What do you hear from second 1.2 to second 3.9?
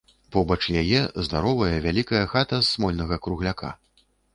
здаровая, вялікая хата з смольнага кругляка.